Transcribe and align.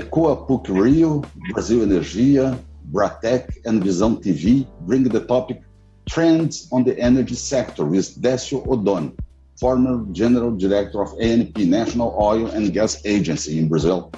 Ecoa 0.00 0.46
PUC 0.46 0.68
Rio, 0.68 1.22
Brasil 1.52 1.80
Energia, 1.80 2.58
Bratecc, 2.90 3.46
and 3.66 3.82
Visão 3.82 4.16
TV 4.16 4.66
bring 4.86 5.04
the 5.04 5.20
topic 5.20 5.60
Trends 6.08 6.68
on 6.72 6.84
the 6.84 6.98
Energy 6.98 7.34
Sector 7.34 7.84
with 7.84 8.20
Décio 8.20 8.66
Oddone, 8.66 9.12
former 9.58 10.04
General 10.12 10.56
Director 10.56 11.02
of 11.02 11.10
ANP, 11.18 11.54
National 11.66 12.16
Oil 12.18 12.46
and 12.46 12.72
Gas 12.72 13.04
Agency 13.04 13.58
in 13.58 13.68
Brazil. 13.68 14.10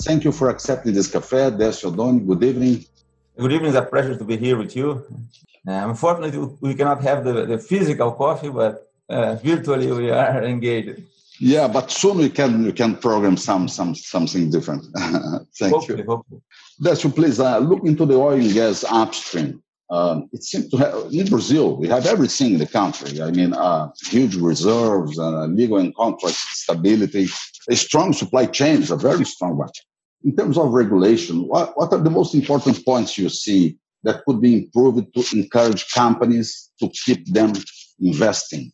Thank 0.00 0.24
you 0.24 0.32
for 0.32 0.50
accepting 0.50 0.92
this 0.92 1.10
cafe, 1.10 1.50
Décio 1.50 1.92
Oddone. 1.92 2.26
Good 2.26 2.42
evening. 2.42 2.84
Good 3.38 3.52
evening. 3.52 3.70
It's 3.70 3.78
a 3.78 3.82
pleasure 3.82 4.16
to 4.16 4.24
be 4.24 4.36
here 4.36 4.56
with 4.56 4.74
you. 4.74 5.04
Uh, 5.66 5.88
unfortunately, 5.90 6.56
we 6.60 6.74
cannot 6.74 7.00
have 7.02 7.24
the, 7.24 7.46
the 7.46 7.58
physical 7.58 8.10
coffee, 8.12 8.50
but 8.50 8.90
uh, 9.08 9.36
virtually 9.36 9.90
we 9.92 10.10
are 10.10 10.42
engaged. 10.54 11.00
Yeah, 11.44 11.66
but 11.66 11.90
soon 11.90 12.18
we 12.18 12.30
can 12.30 12.62
we 12.62 12.72
can 12.72 12.94
program 12.94 13.36
some 13.36 13.66
some 13.66 13.96
something 13.96 14.48
different. 14.48 14.84
Thank 15.58 15.74
hopefully, 15.74 15.98
you. 15.98 16.04
Hopefully. 16.04 16.40
Décio, 16.80 17.12
please 17.12 17.40
uh, 17.40 17.58
look 17.58 17.84
into 17.84 18.06
the 18.06 18.14
oil 18.14 18.40
and 18.40 18.52
gas 18.52 18.84
upstream. 18.88 19.60
Um, 19.90 20.28
it 20.32 20.44
seems 20.44 20.68
to 20.68 20.76
have 20.76 20.94
in 21.10 21.26
Brazil 21.26 21.76
we 21.76 21.88
have 21.88 22.06
everything 22.06 22.52
in 22.52 22.58
the 22.60 22.68
country. 22.68 23.20
I 23.20 23.32
mean, 23.32 23.54
uh, 23.54 23.88
huge 24.08 24.36
reserves, 24.36 25.18
uh, 25.18 25.46
legal 25.46 25.78
and 25.78 25.92
contract 25.96 26.36
stability, 26.36 27.26
a 27.68 27.74
strong 27.74 28.12
supply 28.12 28.46
chain 28.46 28.80
is 28.80 28.92
a 28.92 28.96
very 28.96 29.24
strong 29.24 29.56
one. 29.56 29.70
In 30.22 30.36
terms 30.36 30.56
of 30.56 30.72
regulation, 30.72 31.48
what, 31.48 31.76
what 31.76 31.92
are 31.92 31.98
the 31.98 32.16
most 32.18 32.36
important 32.36 32.84
points 32.84 33.18
you 33.18 33.28
see 33.28 33.76
that 34.04 34.24
could 34.24 34.40
be 34.40 34.58
improved 34.58 35.12
to 35.14 35.36
encourage 35.36 35.90
companies 35.92 36.70
to 36.78 36.88
keep 37.04 37.26
them 37.26 37.52
investing? 37.98 38.70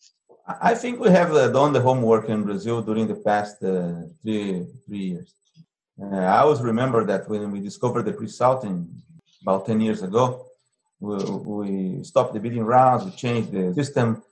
I 0.49 0.75
think 0.75 0.99
we 0.99 1.11
have 1.11 1.33
uh, 1.35 1.49
done 1.49 1.75
the 1.75 1.81
homework 1.81 2.31
in 2.31 2.43
Brazil 2.43 2.81
during 2.81 3.07
the 3.07 3.17
past 3.17 3.63
uh, 3.63 3.93
three, 4.23 4.65
three 4.87 5.05
years. 5.13 5.35
Uh, 6.01 6.17
I 6.17 6.39
always 6.39 6.63
remember 6.63 7.05
that 7.05 7.29
when 7.29 7.51
we 7.51 7.61
discovered 7.61 8.05
the 8.05 8.13
pre-salting 8.13 8.89
about 9.43 9.67
10 9.67 9.79
years 9.81 10.03
ago, 10.03 10.47
we, 11.01 11.17
we 11.17 12.03
stopped 12.03 12.33
the 12.33 12.41
bidding 12.41 12.65
rounds, 12.65 13.05
we 13.05 13.11
changed 13.11 13.53
the 13.53 13.75
system, 13.75 14.23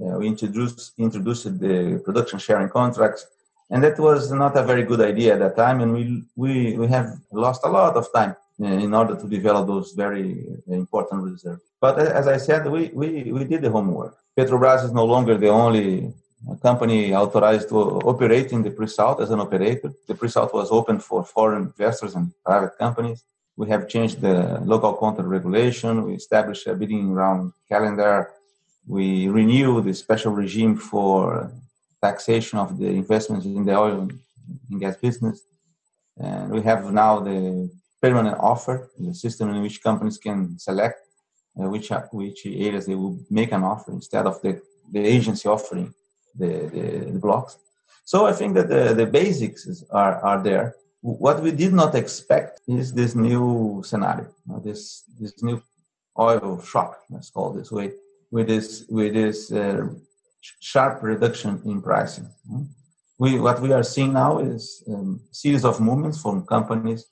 uh, 0.00 0.16
we 0.16 0.28
introduced, 0.28 0.92
introduced 0.96 1.58
the 1.58 2.00
production 2.04 2.38
sharing 2.38 2.68
contracts, 2.68 3.26
and 3.68 3.82
that 3.82 3.98
was 3.98 4.30
not 4.30 4.56
a 4.56 4.62
very 4.62 4.84
good 4.84 5.00
idea 5.00 5.32
at 5.32 5.40
that 5.40 5.56
time, 5.56 5.80
and 5.80 5.92
we, 5.92 6.22
we, 6.36 6.76
we 6.76 6.86
have 6.86 7.18
lost 7.32 7.62
a 7.64 7.68
lot 7.68 7.96
of 7.96 8.06
time 8.14 8.36
Uh, 8.62 8.66
in 8.66 8.94
order 8.94 9.16
to 9.16 9.26
develop 9.26 9.66
those 9.66 9.94
very 9.94 10.46
uh, 10.70 10.74
important 10.74 11.24
reserves. 11.24 11.60
But 11.80 11.98
uh, 11.98 12.12
as 12.20 12.28
I 12.28 12.36
said, 12.36 12.64
we, 12.70 12.86
we, 12.94 13.32
we 13.32 13.42
did 13.42 13.62
the 13.62 13.70
homework. 13.70 14.16
Petrobras 14.38 14.84
is 14.84 14.92
no 14.92 15.04
longer 15.04 15.36
the 15.36 15.48
only 15.48 16.14
uh, 16.48 16.54
company 16.62 17.12
authorized 17.12 17.70
to 17.70 17.76
operate 17.76 18.52
in 18.52 18.62
the 18.62 18.70
pre-salt 18.70 19.20
as 19.20 19.32
an 19.32 19.40
operator. 19.40 19.92
The 20.06 20.14
pre-salt 20.14 20.54
was 20.54 20.70
open 20.70 21.00
for 21.00 21.24
foreign 21.24 21.62
investors 21.62 22.14
and 22.14 22.30
private 22.44 22.78
companies. 22.78 23.24
We 23.56 23.68
have 23.70 23.88
changed 23.88 24.20
the 24.20 24.60
local 24.60 24.92
content 24.92 25.26
regulation. 25.26 26.04
We 26.04 26.14
established 26.14 26.64
a 26.68 26.76
bidding 26.76 27.12
round 27.12 27.54
calendar. 27.68 28.30
We 28.86 29.26
renew 29.26 29.80
the 29.80 29.94
special 29.94 30.30
regime 30.30 30.76
for 30.76 31.50
taxation 32.00 32.60
of 32.60 32.78
the 32.78 32.86
investments 32.86 33.46
in 33.46 33.64
the 33.64 33.76
oil 33.76 34.08
and 34.70 34.80
gas 34.80 34.96
business. 34.96 35.42
And 36.16 36.52
we 36.52 36.62
have 36.62 36.92
now 36.92 37.18
the 37.18 37.68
permanent 38.04 38.38
offer, 38.52 38.76
the 38.98 39.14
system 39.24 39.46
in 39.54 39.62
which 39.62 39.82
companies 39.88 40.18
can 40.26 40.38
select 40.68 40.98
uh, 41.58 41.68
which 41.74 41.88
which 42.22 42.40
areas 42.46 42.84
they 42.86 42.98
will 43.02 43.16
make 43.30 43.52
an 43.52 43.64
offer 43.72 43.90
instead 43.92 44.24
of 44.26 44.34
the, 44.42 44.52
the 44.94 45.02
agency 45.16 45.46
offering 45.48 45.88
the, 46.40 46.52
the, 46.74 46.84
the 47.14 47.20
blocks. 47.26 47.52
So 48.04 48.26
I 48.26 48.32
think 48.38 48.54
that 48.56 48.68
the, 48.68 48.84
the 49.00 49.06
basics 49.06 49.60
are, 49.90 50.16
are 50.30 50.42
there. 50.42 50.66
What 51.00 51.42
we 51.44 51.52
did 51.52 51.72
not 51.72 51.94
expect 51.94 52.60
is 52.66 52.92
this 52.92 53.14
new 53.14 53.82
scenario, 53.84 54.28
this 54.64 55.04
this 55.20 55.34
new 55.42 55.58
oil 56.18 56.62
shock, 56.70 56.92
let's 57.10 57.30
call 57.30 57.52
this 57.52 57.70
way, 57.70 57.92
with 58.34 58.46
this 58.52 58.66
with 58.96 59.12
this 59.20 59.38
uh, 59.52 59.86
sharp 60.70 61.02
reduction 61.02 61.52
in 61.70 61.82
pricing. 61.82 62.28
We 63.18 63.38
what 63.38 63.58
we 63.64 63.70
are 63.76 63.86
seeing 63.94 64.12
now 64.24 64.32
is 64.52 64.82
a 64.88 64.94
um, 64.94 65.20
series 65.30 65.64
of 65.64 65.80
movements 65.88 66.18
from 66.22 66.46
companies 66.56 67.02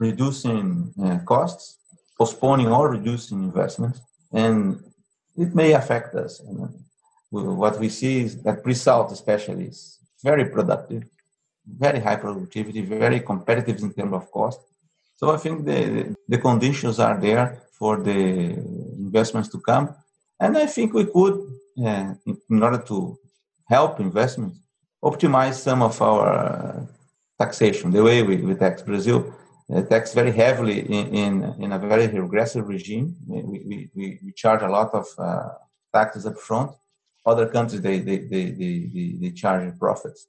reducing 0.00 0.92
uh, 1.04 1.18
costs 1.24 1.76
postponing 2.20 2.68
or 2.68 2.90
reducing 2.90 3.38
investments, 3.42 3.98
and 4.32 4.58
it 5.44 5.54
may 5.54 5.70
affect 5.72 6.14
us. 6.14 6.32
what 7.30 7.74
we 7.82 7.88
see 7.88 8.14
is 8.26 8.32
that 8.44 8.62
pre-salt 8.64 9.08
especially 9.18 9.66
is 9.72 9.80
very 10.28 10.44
productive, 10.54 11.02
very 11.86 12.00
high 12.06 12.18
productivity, 12.24 12.80
very 12.82 13.20
competitive 13.30 13.78
in 13.86 13.90
terms 13.96 14.14
of 14.18 14.30
cost. 14.38 14.60
So 15.18 15.24
I 15.36 15.38
think 15.44 15.56
the, 15.70 15.82
the 16.32 16.38
conditions 16.48 16.96
are 17.06 17.16
there 17.26 17.46
for 17.78 17.92
the 18.08 18.20
investments 19.06 19.48
to 19.54 19.58
come. 19.70 19.84
And 20.42 20.58
I 20.64 20.66
think 20.74 20.92
we 20.92 21.06
could, 21.16 21.36
uh, 21.86 22.14
in 22.52 22.62
order 22.66 22.82
to 22.92 23.18
help 23.74 23.92
investments, 24.00 24.56
optimize 25.10 25.54
some 25.54 25.80
of 25.82 25.94
our 26.02 26.86
taxation, 27.38 27.90
the 27.90 28.02
way 28.02 28.22
we, 28.22 28.36
we 28.48 28.54
tax 28.54 28.82
Brazil 28.82 29.18
uh, 29.74 29.82
tax 29.82 30.14
very 30.14 30.32
heavily 30.32 30.80
in, 30.80 31.06
in, 31.14 31.54
in, 31.62 31.72
a 31.72 31.78
very 31.78 32.06
regressive 32.06 32.68
regime. 32.68 33.16
We, 33.26 33.90
we, 33.94 34.18
we 34.24 34.32
charge 34.32 34.62
a 34.62 34.68
lot 34.68 34.92
of 34.94 35.06
uh, 35.18 35.48
taxes 35.92 36.26
up 36.26 36.38
front. 36.38 36.72
Other 37.24 37.46
countries, 37.48 37.80
they, 37.82 37.98
they, 38.00 38.18
they, 38.18 38.44
they, 38.50 39.16
they 39.20 39.30
charge 39.30 39.78
profits. 39.78 40.26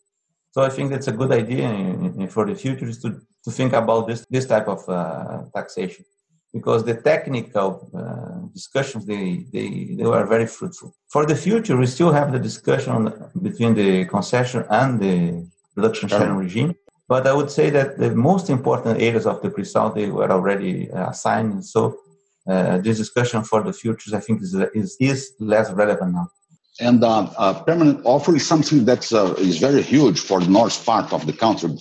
So 0.52 0.62
I 0.62 0.70
think 0.70 0.92
that's 0.92 1.08
a 1.08 1.14
good 1.14 1.32
idea 1.32 1.70
in, 1.70 2.22
in, 2.22 2.28
for 2.28 2.46
the 2.46 2.56
future 2.56 2.86
is 2.86 3.02
to, 3.04 3.22
to 3.46 3.52
think 3.52 3.74
about 3.74 4.08
this, 4.08 4.26
this 4.30 4.46
type 4.46 4.68
of 4.68 4.88
uh, 4.90 5.44
taxation 5.56 6.06
because 6.54 6.84
the 6.84 6.96
technical 6.96 7.90
uh, 7.96 8.48
discussions 8.54 9.06
they, 9.06 9.46
they, 9.54 9.96
they 9.96 10.04
were 10.04 10.26
very 10.26 10.46
fruitful. 10.46 10.94
For 11.10 11.26
the 11.26 11.36
future, 11.36 11.78
we 11.78 11.86
still 11.86 12.12
have 12.12 12.32
the 12.32 12.40
discussion 12.40 13.14
between 13.42 13.74
the 13.74 14.06
concession 14.06 14.66
and 14.70 15.00
the 15.00 15.48
production 15.74 16.10
sharing 16.10 16.36
regime. 16.36 16.76
But 17.14 17.28
I 17.28 17.34
would 17.34 17.52
say 17.52 17.70
that 17.72 17.98
the 17.98 18.12
most 18.30 18.50
important 18.50 19.02
areas 19.02 19.26
of 19.32 19.42
the 19.42 19.50
pre-salt 19.50 19.96
they 19.96 20.10
were 20.18 20.32
already 20.32 20.90
uh, 20.90 21.10
assigned. 21.10 21.66
So 21.74 21.82
uh, 22.48 22.78
this 22.86 22.98
discussion 23.04 23.44
for 23.44 23.60
the 23.68 23.74
futures, 23.74 24.14
I 24.14 24.22
think, 24.26 24.42
is, 24.42 24.54
is, 24.82 24.96
is 25.12 25.20
less 25.54 25.68
relevant 25.82 26.14
now. 26.14 26.28
And 26.80 27.04
uh, 27.04 27.28
a 27.38 27.64
permanent 27.68 28.00
offer 28.06 28.34
is 28.38 28.48
something 28.48 28.86
that 28.86 29.04
uh, 29.12 29.34
is 29.50 29.58
very 29.58 29.82
huge 29.82 30.22
for 30.22 30.40
the 30.40 30.52
north 30.60 30.78
part 30.86 31.12
of 31.12 31.26
the 31.26 31.34
country, 31.34 31.72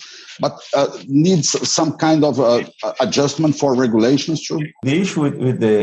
but 0.41 0.55
uh, 0.75 0.89
needs 1.07 1.49
some 1.79 1.93
kind 2.07 2.25
of 2.25 2.41
uh, 2.41 2.65
adjustment 2.99 3.55
for 3.55 3.77
regulations 3.77 4.39
too. 4.49 4.59
The 4.83 5.01
issue 5.03 5.21
with, 5.27 5.37
with, 5.37 5.61
the 5.61 5.79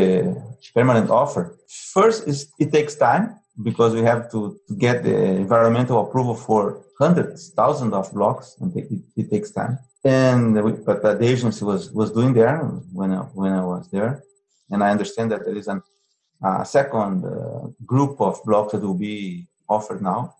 permanent 0.75 1.09
offer, 1.09 1.57
first 1.94 2.28
is 2.28 2.38
it 2.59 2.74
takes 2.74 2.96
time 2.96 3.25
because 3.63 3.94
we 3.94 4.02
have 4.02 4.30
to, 4.34 4.59
to 4.68 4.75
get 4.75 5.03
the 5.03 5.18
environmental 5.44 5.97
approval 6.06 6.36
for 6.36 6.84
hundreds, 7.00 7.50
thousands 7.50 7.94
of 7.94 8.12
blocks, 8.13 8.56
and 8.59 8.75
it, 8.75 8.88
it 9.16 9.30
takes 9.30 9.52
time. 9.52 9.80
And 10.03 10.63
we, 10.63 10.72
but 10.72 11.02
the 11.02 11.24
agency 11.24 11.63
was 11.66 11.91
was 11.91 12.12
doing 12.12 12.34
there 12.34 12.58
when 12.94 13.12
I, 13.13 13.22
when 13.40 13.53
I 13.53 13.63
was 13.63 13.90
there, 13.90 14.24
and 14.72 14.84
I 14.84 14.91
understand 14.91 15.31
that 15.31 15.46
there 15.46 15.56
is 15.56 15.68
a 15.68 16.66
second 16.66 17.25
uh, 17.25 17.68
group 17.86 18.22
of 18.22 18.44
blocks 18.46 18.72
that 18.74 18.81
will 18.81 18.94
be 18.94 19.47
offered 19.68 20.02
now. 20.02 20.36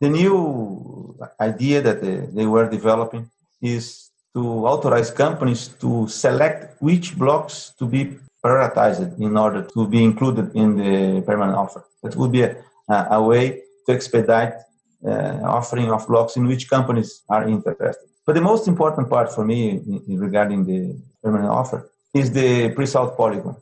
The 0.00 0.08
new 0.08 1.18
idea 1.40 1.82
that 1.82 2.00
they, 2.00 2.16
they 2.32 2.46
were 2.46 2.68
developing 2.70 3.30
is 3.60 4.10
to 4.34 4.66
authorize 4.66 5.10
companies 5.10 5.68
to 5.80 6.08
select 6.08 6.80
which 6.80 7.18
blocks 7.18 7.72
to 7.78 7.86
be 7.86 8.16
prioritized 8.44 9.20
in 9.20 9.36
order 9.36 9.62
to 9.74 9.86
be 9.86 10.02
included 10.02 10.54
in 10.54 10.76
the 10.76 11.20
permanent 11.22 11.58
offer. 11.58 11.84
That 12.02 12.16
would 12.16 12.32
be 12.32 12.42
a, 12.42 12.56
a 12.88 13.22
way 13.22 13.62
to 13.86 13.92
expedite 13.92 14.54
uh, 14.54 14.62
offering 15.04 15.90
of 15.90 16.06
blocks 16.06 16.36
in 16.36 16.46
which 16.46 16.68
companies 16.68 17.22
are 17.28 17.48
interested. 17.48 18.08
But 18.26 18.34
the 18.34 18.40
most 18.40 18.68
important 18.68 19.08
part 19.08 19.32
for 19.32 19.44
me 19.44 19.80
regarding 20.06 20.64
the 20.64 20.96
permanent 21.22 21.50
offer 21.50 21.90
is 22.14 22.30
the 22.32 22.70
pre-salt 22.70 23.16
polygon, 23.16 23.56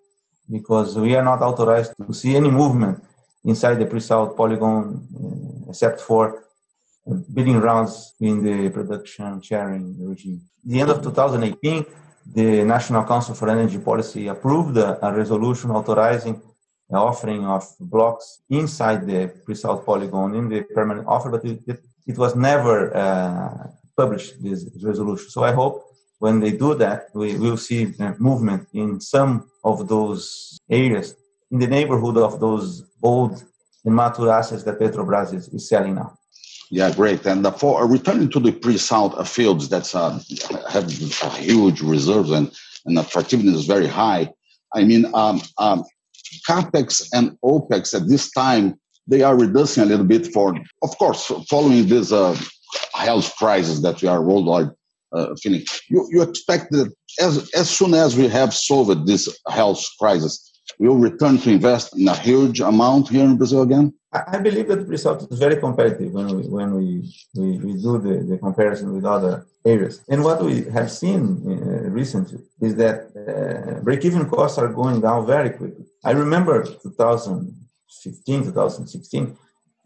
because 0.50 0.96
we 0.96 1.14
are 1.14 1.22
not 1.22 1.42
authorized 1.42 1.92
to 1.96 2.12
see 2.12 2.34
any 2.36 2.50
movement 2.50 3.02
inside 3.44 3.76
the 3.76 3.86
pre-salt 3.86 4.36
polygon 4.36 5.06
uh, 5.14 5.70
except 5.70 6.00
for 6.00 6.44
bidding 7.32 7.58
rounds 7.58 8.14
in 8.20 8.42
the 8.42 8.68
production 8.70 9.40
sharing 9.40 9.96
regime. 10.06 10.40
the 10.64 10.80
end 10.80 10.90
of 10.90 11.02
2018, 11.02 11.84
the 12.34 12.64
National 12.64 13.04
Council 13.04 13.34
for 13.34 13.48
Energy 13.48 13.78
Policy 13.78 14.28
approved 14.28 14.76
a, 14.76 15.06
a 15.06 15.14
resolution 15.14 15.70
authorizing 15.70 16.42
offering 16.96 17.44
of 17.44 17.64
blocks 17.80 18.40
inside 18.48 19.06
the 19.06 19.32
pre-salt 19.44 19.84
polygon 19.84 20.34
in 20.34 20.48
the 20.48 20.62
permanent 20.74 21.06
offer, 21.06 21.30
but 21.30 21.44
it, 21.44 21.60
it, 21.66 21.84
it 22.06 22.16
was 22.16 22.34
never 22.34 22.96
uh, 22.96 23.68
published, 23.96 24.42
this 24.42 24.66
resolution. 24.82 25.28
So 25.28 25.44
I 25.44 25.52
hope 25.52 25.84
when 26.18 26.40
they 26.40 26.52
do 26.52 26.74
that, 26.76 27.08
we 27.14 27.36
will 27.36 27.56
see 27.56 27.94
movement 28.18 28.68
in 28.72 29.00
some 29.00 29.50
of 29.64 29.88
those 29.88 30.58
areas 30.70 31.14
in 31.50 31.58
the 31.58 31.66
neighborhood 31.66 32.16
of 32.16 32.40
those 32.40 32.84
old 33.02 33.44
and 33.84 33.94
mature 33.94 34.30
assets 34.30 34.64
that 34.64 34.78
Petrobras 34.78 35.32
is, 35.32 35.48
is 35.48 35.68
selling 35.68 35.94
now. 35.94 36.18
Yeah, 36.70 36.92
great. 36.92 37.24
And 37.24 37.46
for 37.56 37.86
returning 37.86 38.28
to 38.30 38.40
the 38.40 38.52
pre-salt 38.52 39.26
fields 39.26 39.68
that 39.70 39.94
uh, 39.94 40.18
have 40.70 40.90
huge 40.90 41.80
reserves 41.80 42.30
and, 42.30 42.52
and 42.84 42.98
attractiveness 42.98 43.54
is 43.54 43.66
very 43.66 43.86
high. 43.86 44.32
I 44.74 44.84
mean, 44.84 45.06
um, 45.14 45.40
um, 45.56 45.84
capex 46.48 47.08
and 47.12 47.36
opex 47.42 47.94
at 47.94 48.08
this 48.08 48.30
time 48.30 48.78
they 49.08 49.22
are 49.22 49.36
reducing 49.36 49.82
a 49.82 49.86
little 49.86 50.04
bit 50.04 50.26
for, 50.26 50.54
of 50.82 50.96
course, 50.98 51.32
following 51.48 51.86
this 51.88 52.12
uh, 52.12 52.36
health 52.94 53.34
crisis 53.36 53.80
that 53.80 54.00
we 54.02 54.08
are 54.08 54.22
worldwide 54.22 54.70
uh, 55.12 55.34
feeling. 55.40 55.64
You, 55.88 56.06
you 56.10 56.22
expect 56.22 56.70
that 56.72 56.92
as 57.20 57.50
as 57.54 57.70
soon 57.70 57.94
as 57.94 58.16
we 58.16 58.28
have 58.28 58.52
solved 58.54 59.06
this 59.06 59.24
health 59.48 59.82
crisis, 59.98 60.34
we 60.78 60.88
will 60.88 60.98
return 60.98 61.38
to 61.38 61.50
invest 61.50 61.96
in 61.98 62.06
a 62.08 62.14
huge 62.14 62.60
amount 62.60 63.08
here 63.08 63.24
in 63.24 63.38
Brazil 63.38 63.62
again. 63.62 63.94
I 64.12 64.38
believe 64.38 64.68
that 64.68 64.86
Brazil 64.86 65.16
is 65.30 65.38
very 65.38 65.56
competitive 65.56 66.12
when 66.12 66.28
we 66.36 66.42
when 66.56 66.74
we, 66.78 66.86
we, 67.34 67.58
we 67.58 67.72
do 67.86 67.98
the, 68.06 68.14
the 68.30 68.38
comparison 68.38 68.94
with 68.94 69.04
other 69.04 69.46
areas. 69.64 70.02
And 70.08 70.24
what 70.24 70.42
we 70.42 70.64
have 70.76 70.90
seen 70.90 71.20
uh, 71.46 71.90
recently 72.00 72.40
is 72.60 72.74
that 72.76 72.98
uh, 73.16 73.80
break-even 73.80 74.28
costs 74.28 74.56
are 74.58 74.68
going 74.68 75.00
down 75.00 75.26
very 75.26 75.50
quickly. 75.50 75.84
I 76.04 76.12
remember 76.12 76.64
2015, 76.64 78.44
2016, 78.44 79.36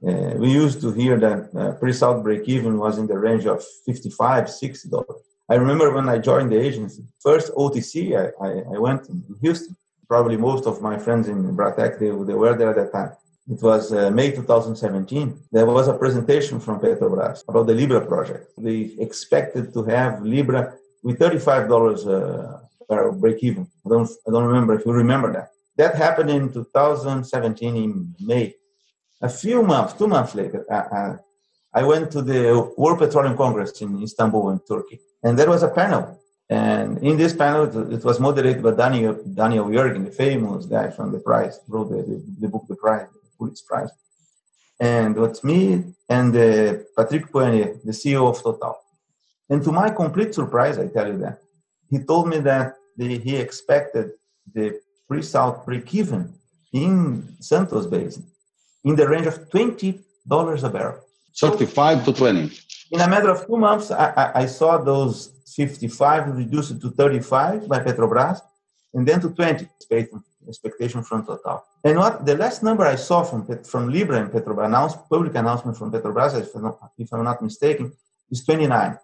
uh, 0.05 0.11
we 0.37 0.50
used 0.50 0.81
to 0.81 0.93
hear 0.93 1.19
that 1.19 1.55
uh, 1.56 1.73
pre-salt 1.73 2.23
break-even 2.23 2.79
was 2.79 2.99
in 2.99 3.06
the 3.06 3.19
range 3.19 3.47
of 3.47 3.64
55, 3.87 4.50
60 4.50 4.88
dollars. 4.88 5.23
I 5.49 5.55
remember 5.55 5.93
when 5.93 6.09
I 6.09 6.19
joined 6.19 6.50
the 6.53 6.61
agency, 6.61 7.03
first 7.20 7.53
OTC, 7.55 8.17
I, 8.17 8.25
I, 8.44 8.50
I 8.75 8.79
went 8.79 9.09
in 9.09 9.23
Houston. 9.43 9.76
Probably 10.09 10.37
most 10.37 10.67
of 10.67 10.82
my 10.82 10.99
friends 10.99 11.29
in 11.29 11.56
Bratecc, 11.56 11.99
they, 11.99 12.11
they 12.29 12.35
were 12.35 12.55
there 12.56 12.70
at 12.70 12.76
that 12.76 12.93
time 12.93 13.12
it 13.50 13.61
was 13.62 13.93
uh, 13.93 14.11
May 14.11 14.31
2017, 14.31 15.38
there 15.50 15.67
was 15.67 15.88
a 15.88 15.94
presentation 15.94 16.61
from 16.61 16.79
Petrobras 16.79 17.43
about 17.49 17.67
the 17.67 17.75
Libra 17.75 18.06
project. 18.06 18.53
They 18.56 18.94
expected 18.99 19.73
to 19.75 19.82
have 19.85 20.23
Libra 20.23 20.75
with 21.03 21.19
$35 21.19 22.06
uh, 22.06 22.59
per 22.88 23.12
break 23.12 23.43
even. 23.43 23.67
I 23.85 23.88
don't, 23.88 24.09
I 24.26 24.31
don't 24.31 24.44
remember 24.44 24.79
if 24.79 24.87
you 24.87 24.93
remember 24.93 25.32
that. 25.32 25.50
That 25.82 25.96
happened 25.96 26.31
in 26.31 26.52
2017 26.52 27.76
in 27.76 28.14
May. 28.20 28.55
A 29.20 29.29
few 29.29 29.64
months, 29.64 29.94
two 29.94 30.06
months 30.06 30.32
later, 30.32 30.61
uh, 30.70 31.17
I 31.75 31.82
went 31.82 32.12
to 32.12 32.23
the 32.23 32.73
World 32.79 33.00
Petroleum 33.00 33.37
Congress 33.37 33.73
in 33.82 34.00
Istanbul, 34.00 34.50
in 34.50 34.61
Turkey, 34.61 35.00
and 35.25 35.37
there 35.37 35.50
was 35.50 35.64
a 35.64 35.73
panel. 35.81 36.05
And 36.49 36.99
in 36.99 37.17
this 37.17 37.34
panel, 37.34 37.64
it 37.96 38.05
was 38.05 38.20
moderated 38.20 38.62
by 38.62 38.75
Daniel, 38.84 39.14
Daniel 39.43 39.67
Yergin, 39.76 40.05
the 40.05 40.12
famous 40.12 40.67
guy 40.67 40.88
from 40.90 41.11
the 41.11 41.19
prize, 41.19 41.58
wrote 41.67 41.90
the, 41.90 42.00
the, 42.11 42.17
the 42.43 42.49
book 42.52 42.64
The 42.69 42.76
Prize 42.76 43.08
Pulitzer 43.37 43.64
Prize. 43.67 43.90
And 44.78 45.19
it's 45.19 45.43
me 45.43 45.82
and 46.08 46.31
uh, 46.37 46.75
Patrick 46.96 47.26
Pouyanné, 47.32 47.82
the 47.82 47.94
CEO 48.00 48.23
of 48.31 48.40
Total. 48.40 48.76
And 49.50 49.64
to 49.64 49.73
my 49.73 49.90
complete 49.90 50.32
surprise, 50.32 50.78
I 50.78 50.87
tell 50.87 51.08
you 51.08 51.19
that, 51.25 51.38
he 51.90 51.99
told 51.99 52.28
me 52.28 52.38
that 52.50 52.76
the, 52.96 53.19
he 53.19 53.35
expected 53.35 54.12
the 54.55 54.81
pre-salt 55.12 55.67
break-even 55.67 56.32
in 56.73 56.91
Santos 57.38 57.87
Basin 57.87 58.25
in 58.82 58.94
the 58.97 59.06
range 59.06 59.26
of 59.26 59.37
$20 59.50 60.00
a 60.69 60.70
barrel. 60.70 61.00
35 61.38 62.05
to 62.06 62.12
20. 62.14 62.50
In 62.93 63.00
a 63.00 63.09
matter 63.09 63.31
of 63.31 63.47
two 63.47 63.59
months, 63.59 63.91
I, 63.91 64.06
I, 64.23 64.26
I 64.43 64.47
saw 64.47 64.79
those 64.79 65.14
55 65.55 66.37
reduced 66.37 66.81
to 66.81 66.88
35 66.91 67.69
by 67.69 67.79
Petrobras 67.81 68.41
and 68.94 69.06
then 69.06 69.20
to 69.20 69.29
20 69.29 69.69
based 69.91 70.14
expectation 70.49 71.03
from 71.03 71.26
Total. 71.26 71.62
And 71.85 71.99
what 71.99 72.25
the 72.25 72.37
last 72.37 72.62
number 72.62 72.85
I 72.85 72.97
saw 72.97 73.23
from 73.23 73.41
from 73.73 73.82
Libra 73.91 74.17
and 74.23 74.31
Petrobras 74.32 74.67
announced 74.67 74.97
public 75.11 75.35
announcement 75.35 75.76
from 75.76 75.93
Petrobras, 75.93 76.41
if 76.41 76.55
I'm, 76.55 76.62
not, 76.62 76.79
if 76.97 77.12
I'm 77.12 77.25
not 77.25 77.43
mistaken, 77.43 77.93
is 78.31 78.44
29. 78.44 78.99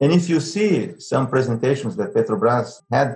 And 0.00 0.12
if 0.12 0.28
you 0.28 0.38
see 0.38 1.00
some 1.00 1.28
presentations 1.28 1.96
that 1.96 2.14
Petrobras 2.14 2.68
had 2.92 3.08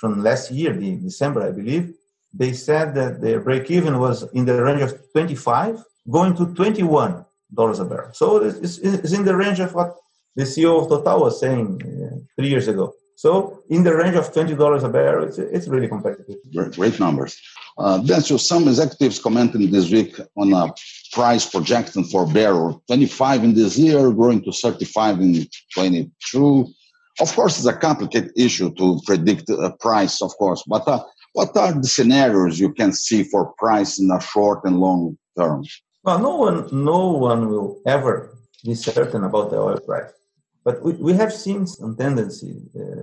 from 0.00 0.22
last 0.22 0.50
year, 0.50 0.72
the 0.72 0.96
December, 0.96 1.42
I 1.42 1.52
believe, 1.52 1.92
they 2.32 2.52
said 2.52 2.94
that 2.94 3.20
their 3.20 3.40
break 3.40 3.70
even 3.70 3.98
was 3.98 4.16
in 4.32 4.44
the 4.46 4.62
range 4.62 4.82
of 4.82 4.92
25, 5.12 5.84
going 6.10 6.34
to 6.36 6.46
21 6.54 7.24
dollars 7.52 7.80
a 7.80 7.84
barrel. 7.84 8.10
So 8.12 8.36
it's, 8.36 8.78
it's, 8.78 9.12
in 9.12 9.24
the 9.24 9.36
range 9.36 9.60
of 9.60 9.74
what 9.74 9.96
the 10.36 10.44
CEO 10.44 10.80
of 10.80 10.88
Total 10.88 11.20
was 11.20 11.40
saying 11.40 11.66
uh, 11.82 12.16
three 12.36 12.48
years 12.48 12.68
ago. 12.68 12.94
So 13.16 13.62
in 13.68 13.82
the 13.82 13.94
range 13.94 14.16
of 14.16 14.32
twenty 14.32 14.54
dollars 14.54 14.82
a 14.84 14.88
barrel, 14.88 15.26
it's, 15.28 15.38
it's 15.38 15.68
really 15.68 15.88
competitive. 15.88 16.36
Great, 16.54 16.72
great 16.80 17.00
numbers. 17.00 17.32
Uh, 17.76 17.98
then, 17.98 18.20
so 18.22 18.36
some 18.36 18.68
executives 18.68 19.18
commenting 19.18 19.70
this 19.70 19.90
week 19.90 20.12
on 20.36 20.52
a 20.52 20.72
price 21.12 21.44
projection 21.44 22.04
for 22.04 22.26
barrel 22.26 22.82
25 22.86 23.44
in 23.44 23.54
this 23.54 23.76
year, 23.76 24.10
growing 24.12 24.42
to 24.44 24.52
35 24.52 25.20
in 25.20 25.46
22. 25.74 26.66
Of 27.20 27.34
course, 27.36 27.58
it's 27.58 27.66
a 27.66 27.74
complicated 27.74 28.32
issue 28.36 28.72
to 28.74 29.00
predict 29.06 29.50
a 29.50 29.72
price, 29.78 30.22
of 30.22 30.30
course, 30.38 30.62
but 30.66 30.88
uh, 30.88 31.02
what 31.32 31.56
are 31.56 31.72
the 31.72 31.86
scenarios 31.86 32.58
you 32.58 32.72
can 32.72 32.92
see 32.92 33.22
for 33.22 33.52
price 33.58 33.98
in 33.98 34.08
the 34.08 34.18
short 34.18 34.64
and 34.64 34.80
long 34.80 35.18
term? 35.38 35.64
Well, 36.02 36.18
no 36.18 36.36
one, 36.36 36.68
no 36.72 37.08
one 37.08 37.48
will 37.50 37.80
ever 37.86 38.36
be 38.64 38.74
certain 38.74 39.24
about 39.24 39.50
the 39.50 39.58
oil 39.58 39.80
price. 39.80 40.12
But 40.64 40.82
we, 40.82 40.92
we 40.94 41.12
have 41.14 41.32
seen 41.32 41.66
some 41.66 41.96
tendency 41.96 42.56
uh, 42.74 43.02